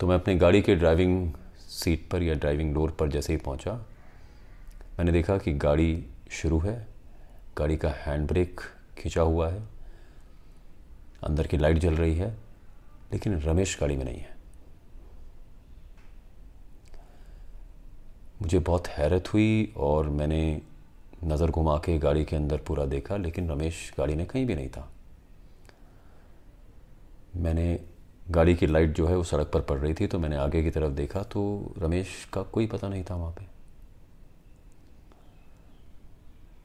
तो 0.00 0.06
मैं 0.06 0.14
अपनी 0.14 0.34
गाड़ी 0.34 0.62
के 0.62 0.74
ड्राइविंग 0.74 1.32
सीट 1.60 2.08
पर 2.10 2.22
या 2.22 2.34
ड्राइविंग 2.34 2.74
डोर 2.74 2.90
पर 2.90 3.08
जैसे 3.08 3.32
ही 3.32 3.38
पहुँचा, 3.38 3.72
मैंने 4.98 5.12
देखा 5.12 5.38
कि 5.38 5.52
गाड़ी 5.54 6.04
शुरू 6.30 6.58
है, 6.58 6.76
गाड़ी 7.58 7.76
का 7.76 7.90
हैंड 7.96 8.26
ब्रेक 8.28 8.60
खिंचा 8.98 9.22
हुआ 9.22 9.48
है। 9.50 9.77
अंदर 11.22 11.46
की 11.46 11.56
लाइट 11.56 11.78
जल 11.78 11.94
रही 11.96 12.14
है, 12.14 12.30
लेकिन 13.12 13.38
रमेश 13.40 13.76
गाड़ी 13.80 13.96
में 13.96 14.04
नहीं 14.04 14.18
है। 14.18 14.36
मुझे 18.42 18.58
बहुत 18.58 18.88
हैरत 18.88 19.32
हुई 19.32 19.72
और 19.76 20.08
मैंने 20.10 20.60
नज़र 21.24 21.50
घुमा 21.50 21.76
के 21.78 21.98
गाड़ी 21.98 22.24
के 22.24 22.36
अंदर 22.36 22.58
पूरा 22.66 22.84
देखा, 22.86 23.16
लेकिन 23.16 23.50
रमेश 23.50 23.92
गाड़ी 23.98 24.14
में 24.14 24.26
कहीं 24.26 24.46
भी 24.46 24.54
नहीं 24.54 24.68
था। 24.68 24.88
मैंने 27.36 27.80
गाड़ी 28.30 28.54
की 28.56 28.66
लाइट 28.66 28.94
जो 28.96 29.06
है 29.06 29.16
वो 29.16 29.24
सड़क 29.24 29.50
पर 29.54 29.60
पड़ 29.60 29.78
रही 29.78 29.94
थी 29.94 30.06
तो 30.06 30.18
मैंने 30.18 30.36
आगे 30.36 30.62
की 30.62 30.70
तरफ़ 30.70 30.92
देखा 30.92 31.22
तो 31.24 31.42
रमेश 31.78 32.08
का 32.32 32.42
कोई 32.44 32.66
पता 32.66 32.88
नहीं 32.88 33.04
था 33.04 33.14
वहाँ 33.14 33.32
पे। 33.32 33.46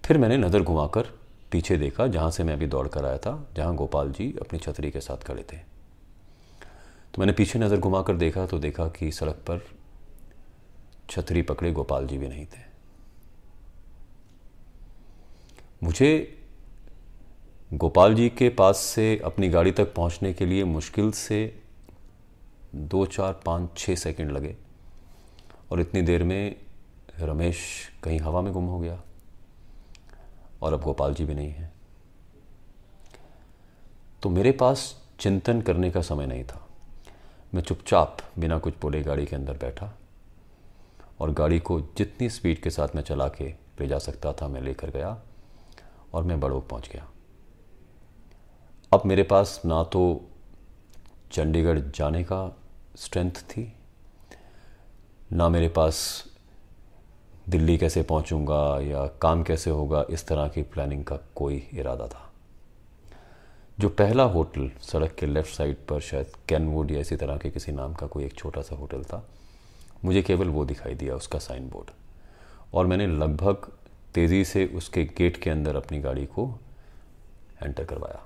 फिर 0.03 0.17
मैंने 0.17 0.37
नज़र 0.37 0.61
घुमाकर 0.61 1.07
पीछे 1.53 1.77
देखा 1.77 2.07
जहाँ 2.07 2.31
से 2.31 2.43
मैं 2.43 2.53
अभी 2.53 2.67
दौड़ 2.67 2.87
कर 2.87 3.05
आया 3.05 3.17
था, 3.17 3.47
जहाँ 3.55 3.75
गोपाल 3.75 4.11
जी 4.11 4.33
अपनी 4.41 4.59
छतरी 4.59 4.91
के 4.91 5.01
साथ 5.01 5.23
खड़े 5.23 5.43
थे। 5.43 5.57
तो 7.13 7.19
मैंने 7.19 7.33
पीछे 7.33 7.59
नज़र 7.59 7.79
घुमा 7.79 8.01
कर 8.01 8.15
देखा 8.17 8.45
तो 8.45 8.59
देखा 8.59 8.87
कि 8.89 9.11
सड़क 9.11 9.43
पर 9.47 9.65
छतरी 11.09 11.41
पकड़े 11.41 11.71
गोपाल 11.71 12.07
जी 12.07 12.17
भी 12.17 12.27
नहीं 12.27 12.45
थे। 12.45 12.61
मुझे 15.83 16.39
गोपाल 17.73 18.13
जी 18.15 18.27
के 18.29 18.49
पास 18.51 18.77
से 18.87 19.05
अपनी 19.25 19.49
गाड़ी 19.49 19.71
तक 19.71 19.93
पहुँचने 19.93 20.33
के 20.33 20.45
लिए 20.45 20.63
मुश्किल 20.65 21.11
से 21.11 21.39
दो, 22.75 23.05
चार, 23.05 23.33
पाँच 23.45 23.77
छः 23.77 23.95
सेकंड 23.95 24.31
लगे, 24.31 24.55
और 25.71 25.79
इतनी 25.81 26.01
देर 26.01 26.23
में 26.23 26.55
रमेश 27.19 27.59
कहीं 28.03 28.19
हवा 28.19 28.41
में 28.41 28.53
गुम 28.53 28.65
हो 28.65 28.79
गया। 28.79 29.01
और 30.63 30.73
अब 30.73 30.81
गोपाल 30.81 31.13
जी 31.13 31.25
भी 31.25 31.33
नहीं 31.33 31.51
है। 31.51 31.71
तो 34.23 34.29
मेरे 34.29 34.51
पास 34.51 34.83
चिंतन 35.19 35.61
करने 35.61 35.89
का 35.91 36.01
समय 36.01 36.25
नहीं 36.25 36.43
था। 36.43 36.67
मैं 37.53 37.61
चुपचाप 37.61 38.17
बिना 38.39 38.57
कुछ 38.57 38.73
बोले 38.81 39.01
गाड़ी 39.01 39.25
के 39.25 39.35
अंदर 39.35 39.57
बैठा 39.57 39.91
और 41.19 41.31
गाड़ी 41.31 41.59
को 41.59 41.79
जितनी 41.97 42.29
स्पीड 42.29 42.61
के 42.61 42.69
साथ 42.69 42.95
मैं 42.95 43.03
चला 43.03 43.27
के 43.27 43.49
ले 43.79 43.87
जा 43.87 43.97
सकता 43.99 44.33
था, 44.33 44.47
मैं 44.47 44.61
लेकर 44.61 44.89
गया 44.89 45.17
और 46.13 46.23
मैं 46.23 46.39
बड़ोक 46.39 46.67
पहुँच 46.69 46.89
गया। 46.89 47.07
अब 48.91 49.01
मेरे 49.05 49.23
पास 49.23 49.61
ना 49.65 49.83
तो 49.83 50.29
चंडीगढ़ 51.31 51.79
जाने 51.79 52.23
का 52.23 52.57
स्ट्रेंथ 52.95 53.41
थी, 53.49 53.73
ना 55.31 55.49
मेरे 55.49 55.69
पास 55.69 56.23
दिल्ली 57.49 57.77
कैसे 57.77 58.01
पहुंचूँगा 58.03 58.79
या 58.81 59.05
काम 59.21 59.43
कैसे 59.43 59.69
होगा, 59.69 60.05
इस 60.09 60.27
तरह 60.27 60.47
की 60.47 60.61
प्लानिंग 60.63 61.03
का 61.03 61.17
कोई 61.35 61.55
इरादा 61.73 62.07
था। 62.07 62.29
जो 63.79 63.89
पहला 63.89 64.23
होटल 64.23 64.69
सड़क 64.81 65.15
के 65.19 65.25
लेफ़्ट 65.25 65.55
साइड 65.55 65.77
पर 65.89 65.99
शायद 66.01 66.31
कैनवुड 66.49 66.91
या 66.91 66.99
इसी 66.99 67.15
तरह 67.15 67.37
के 67.37 67.49
किसी 67.49 67.71
नाम 67.71 67.93
का 67.93 68.07
कोई 68.07 68.25
एक 68.25 68.33
छोटा 68.33 68.61
सा 68.61 68.75
होटल 68.75 69.03
था, 69.03 69.23
मुझे 70.05 70.21
केवल 70.21 70.47
वो 70.47 70.65
दिखाई 70.65 70.95
दिया, 70.95 71.15
उसका 71.15 71.39
साइन 71.39 71.69
बोर्ड 71.69 71.91
और 72.73 72.85
मैंने 72.85 73.07
लगभग 73.07 73.71
तेज़ी 74.13 74.43
से 74.45 74.65
उसके 74.67 75.03
गेट 75.17 75.37
के 75.37 75.49
अंदर 75.49 75.75
अपनी 75.75 75.99
गाड़ी 75.99 76.25
को 76.25 76.49
एंटर 77.63 77.85
करवाया। 77.85 78.21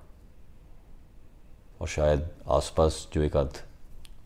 और 1.81 1.87
शायद 1.87 2.29
आसपास 2.49 3.07
जो 3.13 3.21
एक 3.21 3.37
आध 3.37 3.57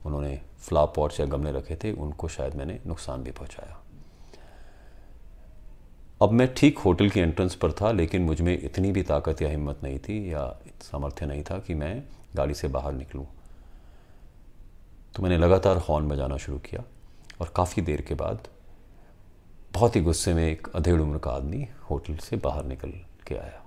उन्होंने 0.05 0.39
फ्लावर 0.59 0.93
पॉट्स 0.95 1.19
या 1.19 1.25
गमले 1.25 1.51
रखे 1.51 1.75
थे, 1.75 1.91
उनको 1.91 2.27
शायद 2.27 2.55
मैंने 2.55 2.79
नुकसान 2.87 3.23
भी 3.23 3.31
पहुँचाया। 3.31 3.80
अब 6.21 6.31
मैं 6.31 6.53
ठीक 6.53 6.77
होटल 6.77 7.09
की 7.09 7.19
एंट्रेंस 7.19 7.55
पर 7.55 7.71
था, 7.71 7.91
लेकिन 7.91 8.21
मुझमें 8.21 8.61
इतनी 8.63 8.91
भी 8.91 9.03
ताकत 9.03 9.41
या 9.41 9.49
हिम्मत 9.49 9.79
नहीं 9.83 9.99
थी 9.99 10.33
या 10.33 10.59
सामर्थ्य 10.81 11.25
नहीं 11.25 11.43
था 11.43 11.59
कि 11.59 11.73
मैं 11.73 12.03
गाड़ी 12.35 12.53
से 12.53 12.67
बाहर 12.67 12.93
निकलूं। 12.93 13.25
तो 15.15 15.23
मैंने 15.23 15.37
लगातार 15.37 15.77
हॉर्न 15.77 16.07
बजाना 16.09 16.37
शुरू 16.37 16.57
किया 16.59 16.83
और 17.41 17.53
काफ़ी 17.55 17.81
देर 17.81 18.01
के 18.01 18.13
बाद 18.13 18.47
बहुत 19.73 19.95
ही 19.95 20.01
गुस्से 20.01 20.33
में 20.33 20.51
एक 20.51 20.67
अधेड़ 20.75 21.01
उम्र 21.01 21.17
का 21.17 21.31
आदमी 21.31 21.67
होटल 21.89 22.15
से 22.17 22.35
बाहर 22.35 22.65
निकल 22.65 22.91
के 23.27 23.35
आया। 23.35 23.61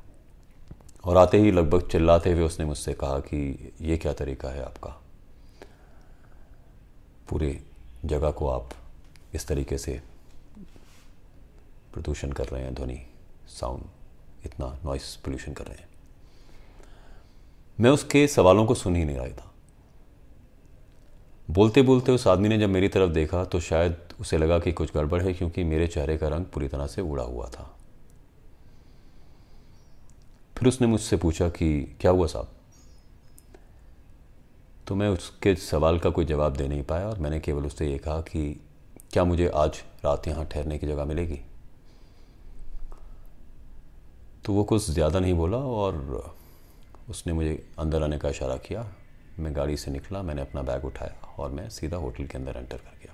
और 1.05 1.17
आते 1.17 1.39
ही 1.39 1.51
लगभग 1.51 1.89
चिल्लाते 1.89 2.33
हुए 2.33 2.43
उसने 2.43 2.67
मुझसे 2.67 2.93
कहा 2.93 3.19
कि 3.19 3.73
ये 3.81 3.97
क्या 3.97 4.13
तरीका 4.13 4.49
है 4.49 4.65
आपका? 4.65 5.01
पूरे 7.29 7.63
जगह 8.05 8.31
को 8.31 8.49
आप 8.49 8.71
इस 9.35 9.47
तरीके 9.47 9.79
से 9.79 10.14
प्रदूषण 11.95 12.33
कर 12.33 12.45
रहे 12.45 12.63
हैं, 12.63 12.75
ध्वनि 12.75 13.07
साउंड 13.49 13.85
इतना 14.47 14.79
नॉइस 14.85 15.17
पोल्यूशन 15.17 15.53
कर 15.53 15.65
रहे 15.65 15.77
हैं। 15.77 15.89
मैं 17.81 17.91
उसके 17.91 18.29
सवालों 18.29 18.67
को 18.67 18.75
सुन 18.75 18.97
ही 18.97 19.05
नहीं 19.05 19.17
रहा 19.17 19.29
था। 19.29 19.51
बोलते 21.51 21.83
बोलते 21.83 22.13
उस 22.13 22.27
आदमी 22.27 22.49
ने 22.49 22.59
जब 22.59 22.69
मेरी 22.69 22.89
तरफ़ 22.89 23.11
देखा 23.11 23.45
तो 23.45 23.61
शायद 23.61 23.97
उसे 24.21 24.39
लगा 24.39 24.59
कि 24.59 24.73
कुछ 24.73 24.95
गड़बड़ 24.95 25.23
है, 25.23 25.33
क्योंकि 25.33 25.65
मेरे 25.65 25.87
चेहरे 25.87 26.17
का 26.17 26.29
रंग 26.29 26.45
पूरी 26.45 26.69
तरह 26.69 26.87
से 26.87 27.03
उड़ा 27.03 27.25
हुआ 27.25 27.49
था। 27.49 27.79
फिर 30.57 30.69
उसने 30.69 30.87
मुझसे 30.87 31.17
पूछा 31.17 31.49
कि, 31.49 31.97
क्या 32.01 32.11
हुआ 32.11 32.27
साहब? 32.27 32.49
तो 34.87 34.95
मैं 34.95 35.09
उसके 35.09 35.57
सवाल 35.57 35.99
का 35.99 36.11
कोई 36.11 36.25
जवाब 36.25 36.57
दे 36.57 36.69
नहीं 36.69 36.83
पाया, 36.83 37.09
और 37.09 37.19
मैंने 37.19 37.41
केवल 37.41 37.67
उससे 37.67 37.93
ये 37.93 37.99
कहा 37.99 38.21
कि, 38.21 38.61
क्या 39.13 39.25
मुझे 39.25 39.49
आज 39.49 39.83
रात 40.05 40.29
यहाँ 40.29 40.45
ठहरने 40.45 40.79
की 40.79 40.87
जगह 40.87 41.05
मिलेगी? 41.05 41.41
तो 44.45 44.53
वो 44.53 44.65
कुछ 44.65 44.91
ज़्यादा 44.91 45.21
नहीं 45.21 45.35
बोला 45.35 45.59
और 45.59 46.35
उसने 47.11 47.33
मुझे 47.33 47.63
अंदर 47.79 48.03
आने 48.03 48.19
का 48.19 48.29
इशारा 48.29 48.57
किया। 48.59 48.87
मैं 49.39 49.55
गाड़ी 49.57 49.77
से 49.77 49.91
निकला, 49.91 50.23
मैंने 50.23 50.43
अपना 50.43 50.63
बैग 50.63 50.85
उठाया 50.85 51.35
और 51.39 51.51
मैं 51.51 51.69
सीधा 51.71 51.97
होटल 51.97 52.25
के 52.25 52.39
अंदर 52.39 52.57
एंटर 52.57 52.77
कर 52.77 52.99
गया। 53.03 53.13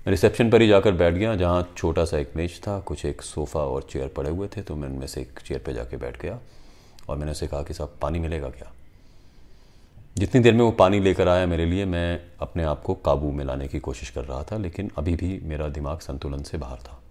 मैं 0.00 0.10
रिसेप्शन 0.10 0.50
पर 0.50 0.62
ही 0.62 0.68
जाकर 0.68 0.92
बैठ 0.92 1.14
गया, 1.14 1.34
जहाँ 1.36 1.72
छोटा 1.76 2.04
सा 2.04 2.18
एक 2.18 2.32
मेज 2.36 2.60
था, 2.60 2.78
कुछ 2.80 3.04
एक 3.04 3.22
सोफ़ा 3.22 3.60
और 3.60 3.86
चेयर 3.90 4.08
पड़े 4.08 4.30
हुए 4.30 4.48
थे 4.56 4.62
तो 4.62 4.76
मैं 4.76 4.88
उनमें 4.88 5.06
से 5.06 5.20
एक 5.20 5.40
चेयर 5.40 5.60
पर 5.66 5.72
जाके 5.72 5.96
बैठ 5.96 6.20
गया 6.22 6.38
और 7.08 7.16
मैंने 7.16 7.32
उसे 7.32 7.46
कहा 7.46 7.62
कि 7.62 7.74
साहब, 7.74 7.96
पानी 8.02 8.18
मिलेगा 8.18 8.48
क्या? 8.50 8.72
जितनी 10.16 10.40
देर 10.40 10.54
में 10.54 10.60
वो 10.60 10.70
पानी 10.72 11.00
लेकर 11.00 11.28
आया 11.28 11.46
मेरे 11.46 11.66
लिए, 11.66 11.84
मैं 11.84 12.20
अपने 12.40 12.64
आप 12.64 12.82
को 12.82 12.94
काबू 12.96 13.30
में 13.32 13.44
लाने 13.44 13.68
की 13.68 13.78
कोशिश 13.80 14.10
कर 14.10 14.24
रहा 14.24 14.42
था, 14.42 14.56
लेकिन 14.56 14.90
अभी 14.98 15.14
भी 15.16 15.38
मेरा 15.44 15.68
दिमाग 15.70 15.98
संतुलन 16.00 16.42
से 16.42 16.58
बाहर 16.58 16.78
था। 16.78 17.01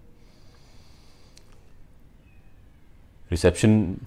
रिसेप्शन 3.32 3.98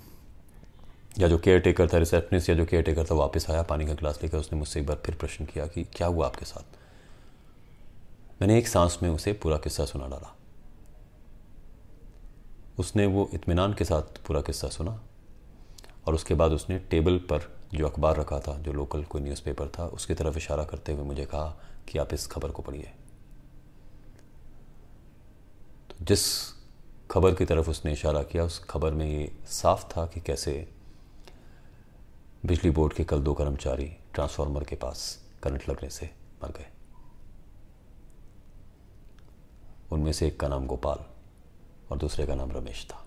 या 1.20 1.28
जो 1.28 1.38
केयर 1.38 1.60
टेकर 1.60 1.90
था 1.90 1.98
रिसेप्शनिस्ट 1.98 2.50
या 2.50 2.56
जो 2.56 2.66
केयर 2.66 2.84
टेकर 2.84 3.06
था 3.06 3.16
वापस 3.16 3.50
आया, 3.50 3.62
पानी 3.62 3.86
का 3.86 3.94
गिलास 3.94 4.20
लेकर 4.24 4.38
उसने 4.38 4.60
मुझसे 4.60 4.80
एक 4.80 4.86
बार 4.88 5.02
फिर 5.06 5.16
प्रश्न 5.16 5.46
किया 5.46 5.68
कि 5.68 5.84
क्या 5.84 6.08
हुआ 6.08 6.26
आपके 6.26 6.46
साथ? 6.46 6.64
मैंने 8.42 8.58
एक 8.58 8.68
सांस 8.68 9.00
में 9.04 9.10
उसे 9.10 9.34
पूरा 9.34 9.58
किस्सा 9.58 9.86
सुना 9.86 10.08
डाला। 10.08 10.36
उसने 12.80 13.06
वो 13.06 13.30
इत्मीनान 13.34 13.74
के 13.74 13.86
साथ 13.86 14.02
पूरा 14.02 14.42
किस्सा 14.42 14.68
सुना 14.68 15.02
और 16.08 16.16
उसके 16.16 16.34
बाद 16.34 16.52
उसने 16.52 16.80
टेबल 16.80 17.18
पर 17.18 17.58
जो 17.74 17.88
अखबार 17.88 18.18
रखा 18.18 18.40
था, 18.40 18.58
जो 18.58 18.74
लोकल 18.74 19.04
कोई 19.04 19.22
न्यूज़पेपर 19.22 19.68
था, 19.68 19.86
उसकी 19.86 20.14
तरफ़ 20.14 20.38
इशारा 20.38 20.64
करते 20.64 20.92
हुए 20.92 21.04
मुझे 21.04 21.26
कहा 21.26 21.62
कि 21.88 22.00
आप 22.00 22.14
इस 22.14 22.28
खबर 22.28 22.52
को 22.52 22.62
पढ़िए। 22.62 22.92
तो 25.90 26.06
जिस 26.06 26.55
खबर 27.12 27.36
की 27.36 27.46
तरफ़ 27.46 27.70
उसने 27.70 27.94
इशारा 27.94 28.24
किया, 28.24 28.44
उस 28.44 28.60
खबर 28.60 28.94
में 28.94 29.06
ये 29.06 29.32
साफ़ 29.48 29.86
था 29.90 30.06
कि 30.06 30.22
कैसे 30.22 30.68
बिजली 32.46 32.72
बोर्ड 32.72 32.94
के 32.94 33.04
कल 33.04 33.22
दो 33.22 33.34
कर्मचारी 33.34 33.86
ट्रांसफार्मर 34.14 34.64
के 34.64 34.76
पास 34.76 35.26
करंट 35.44 35.70
लगने 35.70 35.90
से 35.90 36.10
मर 36.44 36.50
गए। 36.50 36.68
उनमें 39.92 40.12
से 40.12 40.28
एक 40.28 40.40
का 40.40 40.48
नाम 40.48 40.68
गोपाल 40.68 41.06
और 41.92 41.98
दूसरे 41.98 42.26
का 42.26 42.36
नाम 42.36 42.52
रमेश 42.52 42.86
था। 42.86 43.06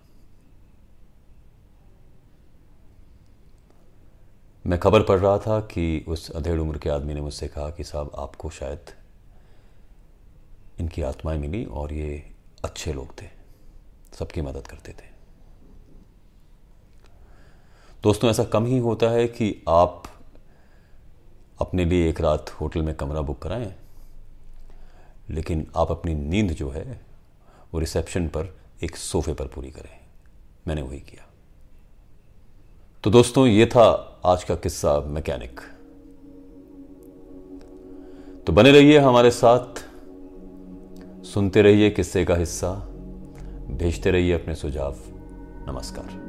मैं 4.65 4.79
खबर 4.79 5.03
पढ़ 5.03 5.19
रहा 5.19 5.37
था 5.37 5.59
कि 5.61 6.05
उस 6.07 6.29
अधेड़ 6.31 6.59
उम्र 6.59 6.77
के 6.77 6.89
आदमी 6.89 7.13
ने 7.13 7.21
मुझसे 7.21 7.47
कहा 7.47 7.69
कि 7.69 7.83
साहब, 7.83 8.11
आपको 8.15 8.49
शायद 8.49 8.79
इनकी 10.79 11.01
आत्माएँ 11.01 11.37
मिली 11.37 11.65
और 11.65 11.93
ये 11.93 12.31
अच्छे 12.65 12.93
लोग 12.93 13.21
थे। 13.21 13.38
सबकी 14.13 14.41
मदद 14.41 14.67
करते 14.67 14.91
थे। 14.91 15.07
दोस्तों, 18.03 18.29
ऐसा 18.29 18.43
कम 18.43 18.65
ही 18.65 18.77
होता 18.77 19.09
है 19.09 19.27
कि 19.27 19.63
आप 19.69 20.03
अपने 21.61 21.85
लिए 21.85 22.09
एक 22.09 22.21
रात 22.21 22.49
होटल 22.49 22.81
में 22.81 22.95
कमरा 22.95 23.21
बुक 23.21 23.41
कराएँ, 23.41 23.75
लेकिन 25.29 25.67
आप 25.75 25.91
अपनी 25.91 26.13
नींद 26.13 26.51
जो 26.51 26.69
है, 26.69 27.01
वो 27.73 27.79
रिसेप्शन 27.79 28.27
पर 28.27 28.57
एक 28.83 28.95
सोफे 28.95 29.33
पर 29.33 29.47
पूरी 29.47 29.71
करें। 29.71 29.99
मैंने 30.67 30.81
वही 30.81 30.99
किया। 30.99 31.29
तो 33.03 33.09
दोस्तों, 33.09 33.47
ये 33.47 33.65
था 33.65 34.21
आज 34.25 34.43
का 34.43 34.55
किस्सा 34.55 34.99
मैकेनिक। 34.99 35.61
तो 38.47 38.53
बने 38.53 38.71
रहिए 38.71 38.99
हमारे 38.99 39.31
साथ, 39.31 39.85
सुनते 41.25 41.61
रहिए 41.61 41.89
किस्से 41.89 42.25
का 42.25 42.35
हिस्सा। 42.35 42.88
भेजते 43.77 44.11
रहिए 44.11 44.33
अपने 44.33 44.55
सुझाव। 44.55 44.95
नमस्कार। 45.67 46.28